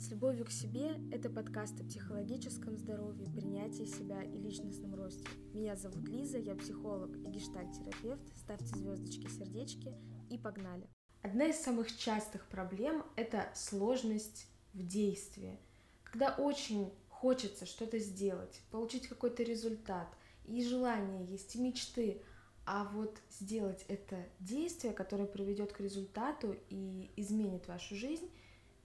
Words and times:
С 0.00 0.10
любовью 0.10 0.46
к 0.46 0.50
себе– 0.50 0.98
это 1.12 1.28
подкаст 1.28 1.78
о 1.78 1.84
психологическом 1.84 2.78
здоровье, 2.78 3.28
принятии 3.28 3.84
себя 3.84 4.22
и 4.22 4.38
личностном 4.38 4.94
росте. 4.94 5.28
Меня 5.52 5.76
зовут 5.76 6.08
Лиза, 6.08 6.38
я 6.38 6.54
психолог 6.54 7.14
и 7.18 7.28
гештальт-терапевт. 7.28 8.22
Ставьте 8.34 8.64
звездочки, 8.64 9.28
сердечки 9.28 9.92
и 10.30 10.38
погнали. 10.38 10.88
Одна 11.20 11.48
из 11.48 11.56
самых 11.56 11.94
частых 11.94 12.48
проблем– 12.48 13.04
это 13.16 13.50
сложность 13.54 14.46
в 14.72 14.82
действии. 14.86 15.58
Когда 16.04 16.34
очень 16.34 16.94
хочется 17.10 17.66
что-то 17.66 17.98
сделать, 17.98 18.62
получить 18.70 19.06
какой-то 19.06 19.42
результат, 19.42 20.08
и 20.46 20.64
желания 20.64 21.26
есть, 21.26 21.56
и 21.56 21.60
мечты, 21.60 22.22
а 22.64 22.84
вот 22.84 23.20
сделать 23.28 23.84
это 23.86 24.16
действие, 24.38 24.94
которое 24.94 25.26
приведет 25.26 25.74
к 25.74 25.80
результату 25.80 26.56
и 26.70 27.10
изменит 27.16 27.68
вашу 27.68 27.94
жизнь, 27.94 28.30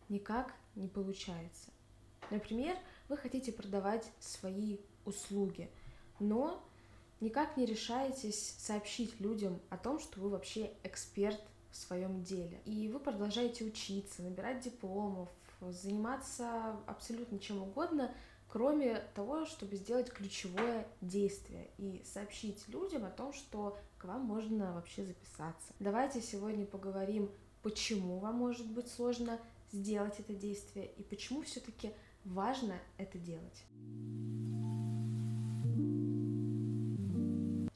никак 0.09 0.53
не 0.75 0.87
получается. 0.87 1.71
Например, 2.31 2.75
вы 3.07 3.17
хотите 3.17 3.51
продавать 3.51 4.11
свои 4.19 4.77
услуги, 5.05 5.69
но 6.19 6.63
никак 7.21 7.57
не 7.57 7.65
решаетесь 7.65 8.55
сообщить 8.57 9.19
людям 9.19 9.59
о 9.69 9.77
том, 9.77 9.99
что 9.99 10.19
вы 10.19 10.29
вообще 10.29 10.71
эксперт 10.83 11.41
в 11.71 11.77
своем 11.77 12.23
деле. 12.23 12.61
И 12.65 12.87
вы 12.87 12.99
продолжаете 12.99 13.65
учиться, 13.65 14.21
набирать 14.21 14.61
дипломов, 14.61 15.29
заниматься 15.61 16.77
абсолютно 16.87 17.39
чем 17.39 17.61
угодно, 17.61 18.13
кроме 18.47 19.01
того, 19.13 19.45
чтобы 19.45 19.75
сделать 19.75 20.09
ключевое 20.09 20.87
действие 21.01 21.69
и 21.77 22.03
сообщить 22.05 22.67
людям 22.67 23.05
о 23.05 23.09
том, 23.09 23.33
что 23.33 23.77
к 23.97 24.05
вам 24.05 24.21
можно 24.21 24.73
вообще 24.73 25.03
записаться. 25.03 25.73
Давайте 25.79 26.21
сегодня 26.21 26.65
поговорим, 26.65 27.29
почему 27.61 28.19
вам 28.19 28.35
может 28.35 28.67
быть 28.67 28.87
сложно 28.87 29.39
сделать 29.75 30.19
это 30.19 30.33
действие 30.33 30.89
и 30.97 31.03
почему 31.03 31.41
все-таки 31.43 31.91
важно 32.23 32.79
это 32.97 33.17
делать. 33.17 33.65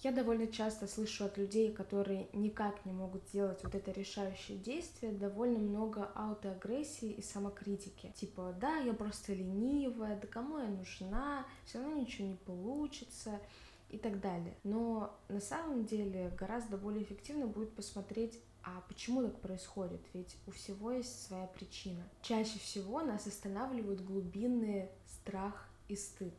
Я 0.02 0.14
довольно 0.14 0.47
часто 0.47 0.88
слышу 0.88 1.25
от 1.25 1.38
людей, 1.38 1.73
которые 1.73 2.30
никак 2.31 2.86
не 2.86 2.94
могут 2.94 3.27
сделать 3.27 3.61
вот 3.64 3.75
это 3.75 3.92
решающее 3.92 4.58
действие, 4.58 5.11
довольно 5.11 5.59
много 5.59 6.09
аутоагрессии 6.16 7.11
и 7.11 7.22
самокритики. 7.22 8.14
Типа, 8.16 8.55
да, 8.61 8.77
я 8.77 8.94
просто 8.94 9.33
ленивая, 9.33 10.17
да 10.17 10.25
кому 10.25 10.59
я 10.59 10.70
нужна, 10.70 11.45
все 11.66 11.80
равно 11.80 11.97
ничего 11.97 12.30
не 12.30 12.36
получится 12.36 13.42
и 13.89 13.97
так 13.97 14.22
далее. 14.22 14.55
Но 14.64 15.20
на 15.27 15.42
самом 15.42 15.86
деле 15.86 16.31
гораздо 16.38 16.77
более 16.77 17.03
эффективно 17.03 17.47
будет 17.47 17.73
посмотреть, 17.73 18.39
а 18.78 18.81
почему 18.88 19.23
так 19.23 19.39
происходит? 19.42 20.02
Ведь 20.14 20.36
у 20.45 20.52
всего 20.52 20.92
есть 20.92 21.25
своя 21.25 21.48
причина. 21.48 22.03
Чаще 22.22 22.59
всего 22.59 23.02
нас 23.02 23.26
останавливают 23.26 24.02
глубинные 24.02 24.92
страх 25.08 25.67
и 25.88 25.95
стыд. 25.95 26.34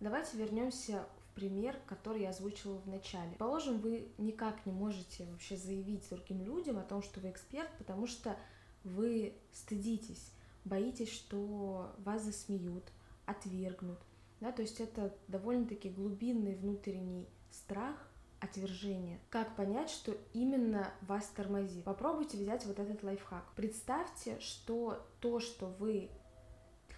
Давайте 0.00 0.36
вернемся 0.36 1.06
пример, 1.34 1.76
который 1.86 2.22
я 2.22 2.30
озвучила 2.30 2.78
в 2.78 2.88
начале. 2.88 3.32
Положим, 3.38 3.78
вы 3.78 4.08
никак 4.18 4.66
не 4.66 4.72
можете 4.72 5.24
вообще 5.26 5.56
заявить 5.56 6.08
другим 6.10 6.42
людям 6.42 6.78
о 6.78 6.82
том, 6.82 7.02
что 7.02 7.20
вы 7.20 7.30
эксперт, 7.30 7.70
потому 7.78 8.06
что 8.06 8.36
вы 8.82 9.34
стыдитесь, 9.52 10.32
боитесь, 10.64 11.12
что 11.12 11.94
вас 11.98 12.24
засмеют, 12.24 12.84
отвергнут. 13.24 13.98
Да, 14.40 14.52
то 14.52 14.62
есть 14.62 14.80
это 14.80 15.14
довольно-таки 15.28 15.90
глубинный 15.90 16.54
внутренний 16.54 17.28
страх, 17.50 18.07
отвержение. 18.40 19.18
Как 19.30 19.54
понять, 19.56 19.90
что 19.90 20.16
именно 20.32 20.92
вас 21.02 21.26
тормозит? 21.28 21.84
Попробуйте 21.84 22.36
взять 22.36 22.64
вот 22.66 22.78
этот 22.78 23.02
лайфхак. 23.02 23.44
Представьте, 23.54 24.38
что 24.40 25.06
то, 25.20 25.40
что 25.40 25.66
вы 25.66 26.10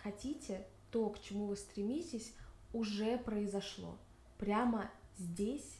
хотите, 0.03 0.67
то, 0.91 1.09
к 1.11 1.21
чему 1.21 1.47
вы 1.47 1.57
стремитесь, 1.57 2.35
уже 2.73 3.19
произошло 3.19 3.97
прямо 4.39 4.91
здесь 5.19 5.79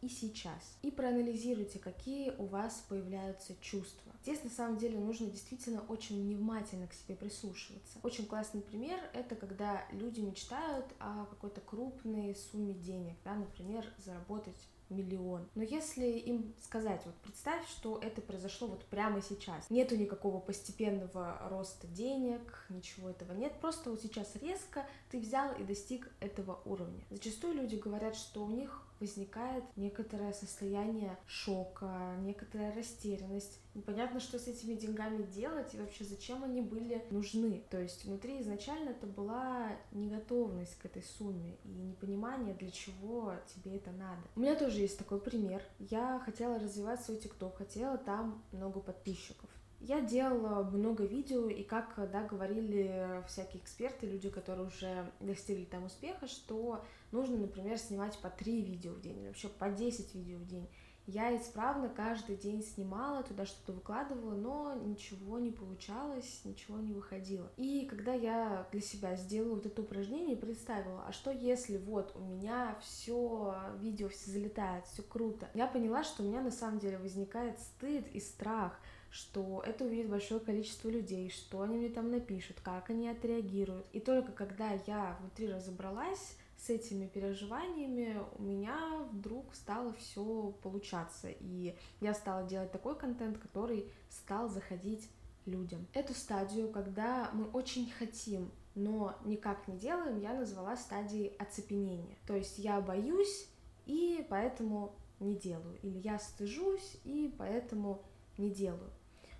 и 0.00 0.08
сейчас. 0.08 0.78
И 0.82 0.90
проанализируйте, 0.90 1.78
какие 1.78 2.30
у 2.38 2.46
вас 2.46 2.84
появляются 2.88 3.54
чувства. 3.60 4.12
Здесь 4.22 4.44
на 4.44 4.50
самом 4.50 4.78
деле 4.78 4.98
нужно 4.98 5.26
действительно 5.26 5.82
очень 5.88 6.22
внимательно 6.22 6.86
к 6.86 6.92
себе 6.92 7.16
прислушиваться. 7.16 7.98
Очень 8.02 8.26
классный 8.26 8.60
пример— 8.60 9.00
это 9.14 9.34
когда 9.34 9.84
люди 9.92 10.20
мечтают 10.20 10.86
о 10.98 11.24
какой-то 11.26 11.60
крупной 11.60 12.34
сумме 12.34 12.74
денег, 12.74 13.16
да, 13.24 13.34
например, 13.34 13.84
заработать 14.04 14.68
миллион. 14.90 15.48
Но 15.54 15.62
если 15.62 16.06
им 16.06 16.54
сказать, 16.62 17.02
вот 17.04 17.14
представь, 17.16 17.68
что 17.68 17.98
это 17.98 18.20
произошло 18.20 18.68
вот 18.68 18.84
прямо 18.86 19.22
сейчас, 19.22 19.68
нету 19.70 19.96
никакого 19.96 20.40
постепенного 20.40 21.38
роста 21.50 21.86
денег, 21.86 22.66
ничего 22.68 23.10
этого 23.10 23.32
нет, 23.32 23.52
просто 23.60 23.90
вот 23.90 24.00
сейчас 24.00 24.34
резко 24.36 24.86
ты 25.10 25.20
взял 25.20 25.54
и 25.54 25.64
достиг 25.64 26.10
этого 26.20 26.60
уровня. 26.64 27.04
Зачастую 27.10 27.54
люди 27.54 27.76
говорят, 27.76 28.16
что 28.16 28.44
у 28.44 28.50
них 28.50 28.87
возникает 29.00 29.64
некоторое 29.76 30.32
состояние 30.32 31.16
шока, 31.26 32.16
некоторая 32.20 32.74
растерянность. 32.74 33.60
Непонятно, 33.74 34.20
что 34.20 34.38
с 34.38 34.48
этими 34.48 34.74
деньгами 34.74 35.22
делать 35.22 35.74
и 35.74 35.78
вообще 35.78 36.04
зачем 36.04 36.42
они 36.42 36.60
были 36.60 37.04
нужны. 37.10 37.62
То 37.70 37.80
есть 37.80 38.04
внутри 38.04 38.40
изначально 38.40 38.90
это 38.90 39.06
была 39.06 39.70
неготовность 39.92 40.76
к 40.78 40.86
этой 40.86 41.02
сумме 41.02 41.56
и 41.64 41.68
непонимание, 41.68 42.54
для 42.54 42.70
чего 42.70 43.34
тебе 43.54 43.76
это 43.76 43.90
надо. 43.92 44.22
У 44.34 44.40
меня 44.40 44.54
тоже 44.54 44.80
есть 44.80 44.98
такой 44.98 45.20
пример. 45.20 45.62
Я 45.78 46.20
хотела 46.24 46.58
развивать 46.58 47.02
свой 47.02 47.18
ТикТок, 47.18 47.56
хотела 47.56 47.98
там 47.98 48.42
много 48.52 48.80
подписчиков. 48.80 49.48
Я 49.88 50.02
делала 50.02 50.64
много 50.64 51.04
видео, 51.04 51.48
и 51.48 51.62
как 51.62 51.94
да, 52.12 52.22
говорили 52.22 53.24
всякие 53.26 53.62
эксперты, 53.62 54.06
люди, 54.06 54.28
которые 54.28 54.66
уже 54.66 55.10
достигли 55.18 55.64
там 55.64 55.84
успеха, 55.84 56.26
что 56.26 56.84
нужно, 57.10 57.38
например, 57.38 57.78
снимать 57.78 58.18
по 58.18 58.28
3 58.28 58.60
видео 58.60 58.92
в 58.92 59.00
день, 59.00 59.18
или 59.18 59.28
вообще 59.28 59.48
по 59.48 59.70
10 59.70 60.14
видео 60.14 60.36
в 60.36 60.46
день. 60.46 60.68
Я 61.06 61.34
исправно 61.34 61.88
каждый 61.88 62.36
день 62.36 62.62
снимала, 62.62 63.22
туда 63.22 63.46
что-то 63.46 63.72
выкладывала, 63.72 64.34
но 64.34 64.74
ничего 64.74 65.38
не 65.38 65.50
получалось, 65.50 66.42
ничего 66.44 66.78
не 66.80 66.92
выходило. 66.92 67.50
И 67.56 67.86
когда 67.86 68.12
я 68.12 68.68
для 68.70 68.82
себя 68.82 69.16
сделала 69.16 69.54
вот 69.54 69.64
это 69.64 69.80
упражнение 69.80 70.36
и 70.36 70.38
представила, 70.38 71.06
а 71.08 71.12
что 71.12 71.30
если 71.30 71.78
вот 71.78 72.14
у 72.14 72.18
меня 72.18 72.76
все 72.82 73.56
видео 73.80 74.10
все 74.10 74.32
залетает, 74.32 74.84
все 74.84 75.02
круто, 75.02 75.48
я 75.54 75.66
поняла, 75.66 76.04
что 76.04 76.22
у 76.22 76.26
меня 76.26 76.42
на 76.42 76.50
самом 76.50 76.78
деле 76.78 76.98
возникает 76.98 77.58
стыд 77.58 78.06
и 78.12 78.20
страх, 78.20 78.78
что 79.10 79.62
это 79.64 79.84
увидит 79.84 80.10
большое 80.10 80.40
количество 80.40 80.88
людей, 80.88 81.30
что 81.30 81.62
они 81.62 81.76
мне 81.76 81.88
там 81.88 82.10
напишут, 82.10 82.60
как 82.60 82.90
они 82.90 83.08
отреагируют. 83.08 83.86
И 83.92 84.00
только 84.00 84.32
когда 84.32 84.72
я 84.86 85.16
внутри 85.20 85.48
разобралась 85.48 86.36
с 86.58 86.70
этими 86.70 87.06
переживаниями, 87.06 88.20
у 88.36 88.42
меня 88.42 88.78
вдруг 89.12 89.54
стало 89.54 89.92
все 89.94 90.52
получаться. 90.62 91.28
И 91.30 91.74
я 92.00 92.14
стала 92.14 92.46
делать 92.46 92.72
такой 92.72 92.96
контент, 92.96 93.38
который 93.38 93.90
стал 94.10 94.48
заходить 94.48 95.08
людям. 95.46 95.86
Эту 95.94 96.14
стадию, 96.14 96.70
когда 96.70 97.30
мы 97.32 97.46
очень 97.46 97.90
хотим, 97.90 98.50
но 98.74 99.16
никак 99.24 99.66
не 99.66 99.78
делаем, 99.78 100.20
я 100.20 100.34
назвала 100.34 100.76
стадией 100.76 101.34
оцепенения. 101.38 102.16
То 102.26 102.36
есть 102.36 102.58
я 102.58 102.80
боюсь 102.80 103.48
и 103.86 104.26
поэтому 104.28 104.94
не 105.20 105.34
делаю. 105.34 105.78
Или 105.82 105.98
я 105.98 106.18
стыжусь 106.18 106.98
и 107.04 107.34
поэтому 107.38 108.02
не 108.36 108.50
делаю. 108.50 108.90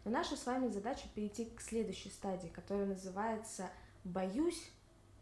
Но 0.09 0.15
наша 0.15 0.37
с 0.37 0.47
вами 0.47 0.69
задача 0.69 1.07
перейти 1.15 1.45
к 1.45 1.61
следующей 1.61 2.09
стадии, 2.09 2.49
которая 2.49 2.87
называется 2.87 3.69
«боюсь, 4.05 4.71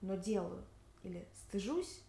но 0.00 0.14
делаю» 0.14 0.64
или 1.02 1.26
«стыжусь, 1.34 2.02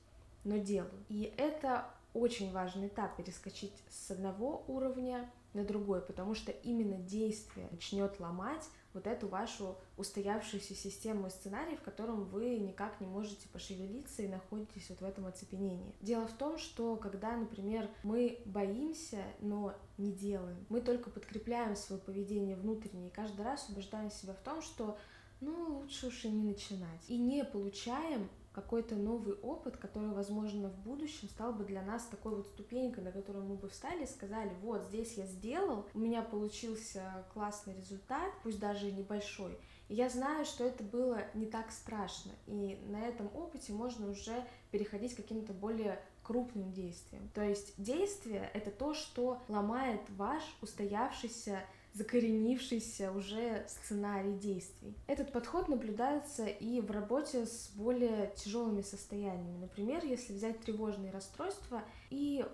но 0.44 0.58
делаю». 0.58 1.04
И 1.10 1.34
это 1.38 1.90
очень 2.14 2.52
важный 2.52 2.86
этап 2.86 3.16
перескочить 3.18 3.74
с 3.90 4.12
одного 4.12 4.64
уровня 4.68 5.28
на 5.56 5.64
другой, 5.64 6.02
потому 6.02 6.36
что 6.36 6.52
именно 6.52 6.98
действие 6.98 7.68
начнет 7.72 8.20
ломать 8.20 8.70
вот 8.98 9.08
эту 9.08 9.28
вашу 9.28 9.78
устоявшуюся 9.96 10.76
систему 10.76 11.30
сценарий, 11.30 11.76
в 11.76 11.82
котором 11.82 12.26
вы 12.26 12.58
никак 12.58 13.00
не 13.00 13.08
можете 13.08 13.48
пошевелиться 13.50 14.24
и 14.24 14.28
находитесь 14.28 14.90
вот 14.90 15.02
в 15.02 15.06
этом 15.06 15.26
оцепенении. 15.26 15.96
Дело 16.02 16.28
в 16.28 16.34
том, 16.34 16.58
что 16.58 16.96
когда, 16.96 17.36
например, 17.36 17.90
мы 18.04 18.40
боимся, 18.46 19.24
но 19.40 19.74
не 19.98 20.12
делаем, 20.12 20.66
мы 20.70 20.82
только 20.82 21.10
подкрепляем 21.10 21.76
свое 21.76 22.02
поведение 22.02 22.56
внутреннее 22.56 23.10
и 23.10 23.14
каждый 23.14 23.46
раз 23.46 23.70
убеждаем 23.70 24.12
себя 24.12 24.34
в 24.34 24.42
том, 24.42 24.62
что 24.62 24.98
ну, 25.40 25.80
лучше 25.82 26.08
уж 26.08 26.26
и 26.26 26.30
не 26.30 26.44
начинать. 26.44 27.02
И 27.08 27.18
не 27.18 27.44
получаем 27.44 28.30
какой-то 28.58 28.96
новый 28.96 29.36
опыт, 29.36 29.78
который, 29.78 30.10
возможно, 30.10 30.70
в 30.70 30.80
будущем 30.80 31.30
стал 31.30 31.54
бы 31.54 31.64
для 31.64 31.84
нас 31.84 32.08
такой 32.08 32.36
вот 32.36 32.48
ступенькой, 32.48 33.04
на 33.04 33.12
которую 33.12 33.46
мы 33.46 33.56
бы 33.56 33.70
встали 33.70 34.04
и 34.04 34.08
сказали, 34.08 34.52
вот, 34.64 34.84
здесь 34.86 35.14
я 35.14 35.28
сделал, 35.28 35.86
у 35.94 36.00
меня 36.00 36.24
получился 36.24 37.24
классный 37.36 37.76
результат, 37.76 38.34
пусть 38.42 38.60
даже 38.60 38.92
небольшой, 38.92 39.60
и 39.90 39.94
я 39.94 40.10
знаю, 40.10 40.44
что 40.44 40.64
это 40.64 40.84
было 40.84 41.20
не 41.36 41.46
так 41.46 41.70
страшно, 41.70 42.32
и 42.48 42.80
на 42.88 43.06
этом 43.06 43.30
опыте 43.36 43.74
можно 43.74 44.10
уже 44.10 44.44
переходить 44.72 45.14
к 45.14 45.18
каким-то 45.18 45.54
более 45.54 46.04
крупным 46.24 46.74
действием. 46.74 47.30
То 47.36 47.44
есть 47.44 47.76
действие— 47.78 48.50
это 48.56 48.72
то, 48.72 48.96
что 48.96 49.40
ломает 49.48 50.02
ваш 50.10 50.42
устоявшийся 50.64 51.62
закоренившийся 51.98 53.12
уже 53.12 53.66
сценарий 53.68 54.38
действий. 54.38 54.96
Этот 55.08 55.32
подход 55.32 55.68
наблюдается 55.68 56.46
и 56.46 56.80
в 56.82 56.92
работе 56.92 57.46
с 57.46 57.72
более 57.76 58.32
тяжелыми 58.36 58.82
состояниями. 58.82 59.58
Например, 59.58 60.06
если 60.06 60.34
взять 60.34 60.60
тревожные 60.60 61.12
расстройства 61.12 61.84
и 62.10 62.46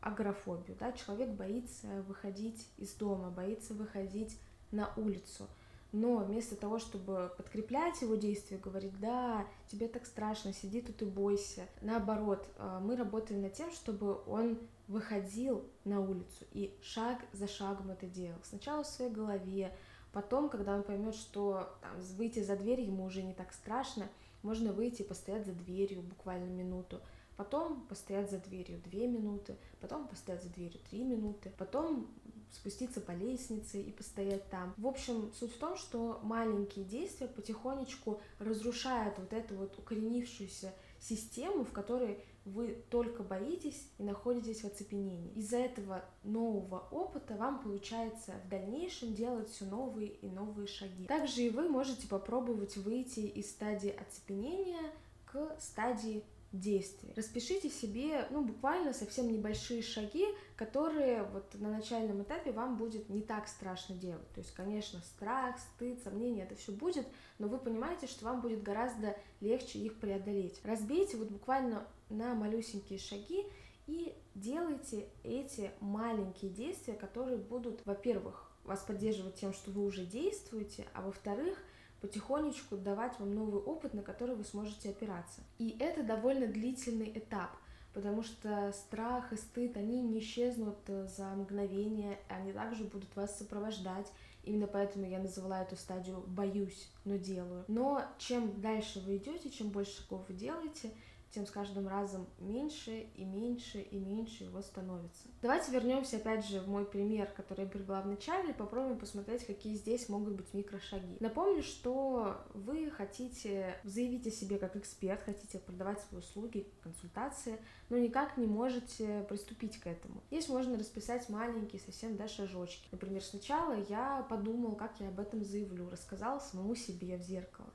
агорафобию, 0.00 0.76
да, 0.78 0.92
человек 0.92 1.30
боится 1.30 1.86
выходить 2.06 2.66
из 2.76 2.92
дома, 2.94 3.30
боится 3.30 3.74
выходить 3.74 4.38
на 4.70 4.92
улицу– 4.96 5.48
но 5.92 6.18
вместо 6.18 6.54
того, 6.54 6.78
чтобы 6.78 7.32
подкреплять 7.36 8.00
его 8.02 8.14
действия, 8.14 8.58
говорить, 8.58 8.98
да, 9.00 9.46
тебе 9.68 9.88
так 9.88 10.06
страшно, 10.06 10.52
сиди 10.52 10.80
тут 10.80 11.02
и 11.02 11.04
бойся, 11.04 11.66
наоборот, 11.80 12.48
э, 12.56 12.78
мы 12.82 12.96
работаем 12.96 13.42
над 13.42 13.54
тем, 13.54 13.70
чтобы 13.72 14.22
он 14.26 14.58
выходил 14.86 15.64
на 15.84 16.00
улицу 16.00 16.44
и 16.52 16.76
шаг 16.82 17.18
за 17.32 17.48
шагом 17.48 17.90
это 17.90 18.06
делал. 18.06 18.38
Сначала 18.42 18.84
в 18.84 18.86
своей 18.86 19.10
голове, 19.10 19.76
потом, 20.12 20.48
когда 20.48 20.74
он 20.74 20.82
поймет, 20.82 21.14
что 21.14 21.68
там, 21.80 22.00
выйти 22.16 22.40
за 22.40 22.56
дверь 22.56 22.80
ему 22.80 23.04
уже 23.04 23.22
не 23.22 23.34
так 23.34 23.52
страшно, 23.52 24.08
можно 24.42 24.72
выйти 24.72 25.02
и 25.02 25.06
постоять 25.06 25.46
за 25.46 25.52
дверью 25.52 26.02
буквально 26.02 26.48
минуту, 26.48 27.00
потом 27.36 27.82
постоять 27.86 28.30
за 28.30 28.38
дверью 28.38 28.80
две 28.84 29.06
минуты, 29.06 29.56
потом 29.80 30.06
постоять 30.06 30.42
за 30.42 30.50
дверью 30.50 30.80
три 30.88 31.02
минуты, 31.02 31.52
потом 31.58 32.08
спуститься 32.52 33.00
по 33.00 33.12
лестнице 33.12 33.80
и 33.80 33.92
постоять 33.92 34.48
там. 34.50 34.74
В 34.76 34.86
общем, 34.86 35.32
суть 35.32 35.54
в 35.54 35.58
том, 35.58 35.76
что 35.76 36.20
маленькие 36.22 36.84
действия 36.84 37.28
потихонечку 37.28 38.20
разрушают 38.38 39.18
вот 39.18 39.32
эту 39.32 39.54
вот 39.56 39.78
укоренившуюся 39.78 40.72
систему, 40.98 41.64
в 41.64 41.72
которой 41.72 42.22
вы 42.44 42.82
только 42.90 43.22
боитесь 43.22 43.90
и 43.98 44.02
находитесь 44.02 44.62
в 44.62 44.66
оцепенении. 44.66 45.32
Из-за 45.34 45.58
этого 45.58 46.04
нового 46.22 46.88
опыта 46.90 47.34
вам 47.34 47.62
получается 47.62 48.34
в 48.44 48.48
дальнейшем 48.48 49.14
делать 49.14 49.50
все 49.50 49.66
новые 49.66 50.08
и 50.08 50.28
новые 50.28 50.66
шаги. 50.66 51.06
Также 51.06 51.42
и 51.42 51.50
вы 51.50 51.68
можете 51.68 52.08
попробовать 52.08 52.76
выйти 52.76 53.20
из 53.20 53.50
стадии 53.50 53.90
оцепенения 53.90 54.90
к 55.26 55.56
стадии 55.60 56.24
действий. 56.52 57.12
Распишите 57.16 57.68
себе, 57.68 58.26
ну, 58.30 58.42
буквально 58.42 58.92
совсем 58.92 59.32
небольшие 59.32 59.82
шаги, 59.82 60.26
которые 60.56 61.22
вот 61.22 61.54
на 61.54 61.70
начальном 61.70 62.22
этапе 62.22 62.50
вам 62.50 62.76
будет 62.76 63.08
не 63.08 63.22
так 63.22 63.46
страшно 63.46 63.94
делать. 63.94 64.28
То 64.32 64.40
есть, 64.40 64.52
конечно, 64.52 65.00
страх, 65.00 65.56
стыд, 65.58 66.02
сомнения, 66.02 66.42
это 66.42 66.56
все 66.56 66.72
будет, 66.72 67.06
но 67.38 67.48
вы 67.48 67.58
понимаете, 67.58 68.06
что 68.06 68.24
вам 68.24 68.40
будет 68.40 68.62
гораздо 68.62 69.16
легче 69.40 69.78
их 69.78 69.98
преодолеть. 70.00 70.60
Разбейте 70.64 71.16
вот 71.16 71.28
буквально 71.28 71.86
на 72.08 72.34
малюсенькие 72.34 72.98
шаги 72.98 73.46
и 73.86 74.14
делайте 74.34 75.08
эти 75.22 75.70
маленькие 75.80 76.50
действия, 76.50 76.94
которые 76.94 77.36
будут, 77.36 77.84
во-первых, 77.86 78.50
вас 78.64 78.80
поддерживать 78.80 79.36
тем, 79.36 79.52
что 79.52 79.70
вы 79.70 79.84
уже 79.84 80.04
действуете, 80.04 80.86
а 80.94 81.02
во-вторых, 81.02 81.58
потихонечку 82.00 82.76
давать 82.76 83.18
вам 83.18 83.34
новый 83.34 83.60
опыт, 83.60 83.94
на 83.94 84.02
который 84.02 84.34
вы 84.34 84.44
сможете 84.44 84.90
опираться. 84.90 85.40
И 85.58 85.76
это 85.78 86.02
довольно 86.02 86.46
длительный 86.46 87.10
этап, 87.14 87.50
потому 87.92 88.22
что 88.22 88.72
страх 88.72 89.32
и 89.32 89.36
стыд, 89.36 89.76
они 89.76 90.00
не 90.00 90.20
исчезнут 90.20 90.78
э, 90.88 91.06
за 91.06 91.26
мгновение, 91.26 92.18
они 92.28 92.52
также 92.52 92.84
будут 92.84 93.14
вас 93.16 93.38
сопровождать. 93.38 94.10
Именно 94.44 94.68
поэтому 94.68 95.06
я 95.06 95.18
называла 95.18 95.62
эту 95.62 95.76
стадию 95.76 96.24
«боюсь, 96.26 96.90
но 97.04 97.16
делаю». 97.16 97.64
Но 97.68 98.02
чем 98.18 98.60
дальше 98.60 99.00
вы 99.00 99.18
идете, 99.18 99.50
чем 99.50 99.68
больше 99.68 100.00
шагов 100.00 100.24
вы 100.28 100.34
делаете, 100.34 100.90
тем 101.30 101.46
с 101.46 101.50
каждым 101.50 101.86
разом 101.86 102.26
меньше 102.38 103.06
и 103.14 103.24
меньше 103.24 103.80
и 103.80 103.98
меньше 103.98 104.44
его 104.44 104.60
становится. 104.62 105.28
Давайте 105.42 105.70
вернемся 105.72 106.16
опять 106.16 106.46
же 106.46 106.60
в 106.60 106.68
мой 106.68 106.84
пример, 106.84 107.26
который 107.36 107.64
я 107.64 107.70
привела 107.70 108.02
в 108.02 108.06
начале, 108.06 108.50
и 108.50 108.54
попробуем 108.54 108.98
посмотреть, 108.98 109.46
какие 109.46 109.74
здесь 109.74 110.08
могут 110.08 110.34
быть 110.34 110.52
микрошаги. 110.54 111.16
Напомню, 111.20 111.62
что 111.62 112.36
вы 112.54 112.90
хотите 112.90 113.76
заявить 113.84 114.26
о 114.26 114.30
себе 114.30 114.58
как 114.58 114.76
эксперт, 114.76 115.22
хотите 115.22 115.58
продавать 115.58 116.00
свои 116.00 116.20
услуги, 116.20 116.66
консультации, 116.82 117.58
но 117.88 117.98
никак 117.98 118.36
не 118.36 118.46
можете 118.46 119.24
приступить 119.28 119.78
к 119.78 119.86
этому. 119.86 120.22
Здесь 120.30 120.48
можно 120.48 120.78
расписать 120.78 121.28
маленькие 121.28 121.80
совсем 121.80 122.16
да, 122.16 122.28
шажочки. 122.28 122.88
Например, 122.90 123.22
сначала 123.22 123.80
я 123.88 124.26
подумал, 124.28 124.74
как 124.74 124.98
я 125.00 125.08
об 125.08 125.20
этом 125.20 125.44
заявлю, 125.44 125.88
рассказала 125.90 126.40
самому 126.40 126.74
себе 126.74 127.16
в 127.16 127.22
зеркало. 127.22 127.68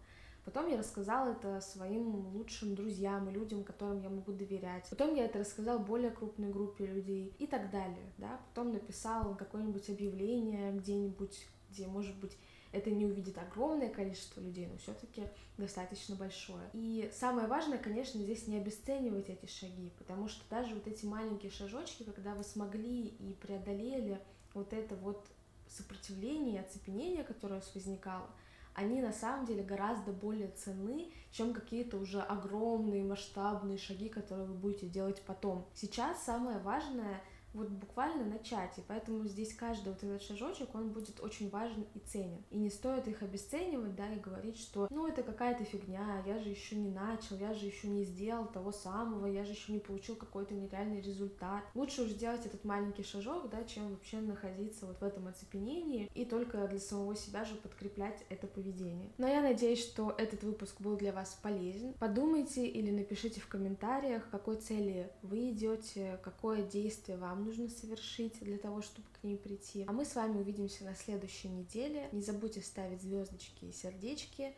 Потом 0.45 0.67
я 0.67 0.77
рассказала 0.77 1.31
это 1.31 1.59
своим 1.59 2.27
лучшим 2.27 2.75
друзьям 2.75 3.27
и 3.27 3.33
людям, 3.33 3.63
которым 3.63 4.01
я 4.01 4.09
могу 4.09 4.31
доверять. 4.31 4.87
Потом 4.89 5.15
я 5.15 5.25
это 5.25 5.39
рассказала 5.39 5.79
более 5.79 6.11
крупной 6.11 6.51
группе 6.51 6.85
людей 6.85 7.35
и 7.39 7.47
так 7.47 7.71
далее, 7.71 8.13
да. 8.17 8.39
Потом 8.49 8.71
написала 8.71 9.33
какое-нибудь 9.33 9.89
объявление 9.89 10.71
где-нибудь, 10.71 11.47
где, 11.71 11.87
может 11.87 12.15
быть, 12.17 12.37
это 12.71 12.91
не 12.91 13.05
увидит 13.05 13.37
огромное 13.37 13.89
количество 13.89 14.41
людей, 14.41 14.67
но 14.67 14.77
все-таки 14.77 15.23
достаточно 15.57 16.15
большое. 16.15 16.69
И 16.73 17.09
самое 17.13 17.47
важное, 17.47 17.77
конечно, 17.77 18.21
здесь 18.21 18.47
не 18.47 18.57
обесценивать 18.57 19.29
эти 19.29 19.45
шаги, 19.47 19.91
потому 19.97 20.27
что 20.27 20.43
даже 20.49 20.75
вот 20.75 20.85
эти 20.85 21.05
маленькие 21.05 21.51
шажочки, 21.51 22.03
когда 22.03 22.35
вы 22.35 22.43
смогли 22.43 23.07
и 23.07 23.33
преодолели 23.33 24.19
вот 24.53 24.73
это 24.73 24.95
вот 24.95 25.25
сопротивление, 25.67 26.61
оцепенение, 26.61 27.23
которое 27.23 27.55
у 27.55 27.59
вас 27.59 27.73
возникало, 27.73 28.29
они 28.75 29.01
на 29.01 29.13
самом 29.13 29.45
деле 29.45 29.63
гораздо 29.63 30.11
более 30.11 30.49
ценны, 30.49 31.11
чем 31.31 31.53
какие-то 31.53 31.97
уже 31.97 32.21
огромные 32.21 33.03
масштабные 33.03 33.77
шаги, 33.77 34.09
которые 34.09 34.47
вы 34.47 34.53
будете 34.53 34.87
делать 34.87 35.21
потом. 35.25 35.67
Сейчас 35.73 36.23
самое 36.23 36.59
важное— 36.59 37.21
вот 37.55 37.69
буквально 37.69 38.25
начать, 38.25 38.77
и 38.77 38.83
поэтому 38.87 39.25
здесь 39.25 39.55
каждый 39.55 39.89
вот 39.93 40.03
этот 40.03 40.21
шажочек, 40.21 40.75
он 40.75 40.89
будет 40.89 41.19
очень 41.21 41.49
важен 41.49 41.85
и 41.93 41.99
ценен. 41.99 42.43
И 42.51 42.57
не 42.57 42.69
стоит 42.69 43.07
их 43.07 43.23
обесценивать, 43.23 43.95
да, 43.95 44.13
и 44.13 44.19
говорить, 44.19 44.57
что, 44.57 44.87
ну, 44.89 45.07
это 45.07 45.23
какая-то 45.23 45.63
фигня, 45.63 46.21
я 46.25 46.37
же 46.39 46.49
еще 46.49 46.75
не 46.75 46.89
начал, 46.89 47.37
я 47.37 47.53
же 47.53 47.65
еще 47.65 47.87
не 47.87 48.03
сделал 48.03 48.45
того 48.45 48.71
самого, 48.71 49.25
я 49.25 49.45
же 49.45 49.53
еще 49.53 49.71
не 49.71 49.79
получил 49.79 50.15
какой-то 50.15 50.53
нереальный 50.53 51.01
результат. 51.01 51.63
Лучше 51.73 52.03
уже 52.03 52.11
сделать 52.11 52.45
этот 52.45 52.63
маленький 52.65 53.03
шажок, 53.03 53.49
да, 53.49 53.63
чем 53.63 53.91
вообще 53.91 54.17
находиться 54.19 54.85
вот 54.85 54.99
в 54.99 55.03
этом 55.03 55.27
оцепенении 55.27 56.09
и 56.13 56.25
только 56.25 56.67
для 56.67 56.79
самого 56.79 57.15
себя 57.15 57.45
же 57.45 57.55
подкреплять 57.55 58.25
это 58.29 58.47
поведение. 58.47 59.09
Но 59.17 59.27
я 59.27 59.41
надеюсь, 59.41 59.83
что 59.83 60.13
этот 60.17 60.43
выпуск 60.43 60.81
был 60.81 60.97
для 60.97 61.13
вас 61.13 61.37
полезен. 61.41 61.93
Подумайте 61.93 62.67
или 62.67 62.91
напишите 62.91 63.39
в 63.39 63.47
комментариях, 63.47 64.29
какой 64.29 64.57
цели 64.57 65.09
вы 65.21 65.51
идете, 65.51 66.19
какое 66.23 66.63
действие 66.63 67.17
вам 67.17 67.44
нужно 67.45 67.69
совершить 67.69 68.39
для 68.41 68.57
того, 68.57 68.81
чтобы 68.81 69.07
к 69.13 69.23
ней 69.23 69.37
прийти. 69.37 69.85
А 69.87 69.93
мы 69.93 70.05
с 70.05 70.15
вами 70.15 70.39
увидимся 70.39 70.83
на 70.83 70.95
следующей 70.95 71.49
неделе. 71.49 72.09
Не 72.11 72.21
забудьте 72.21 72.61
ставить 72.61 73.01
звездочки 73.01 73.65
и 73.65 73.71
сердечки. 73.71 74.53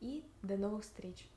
И 0.00 0.24
до 0.42 0.56
новых 0.56 0.82
встреч! 0.82 1.28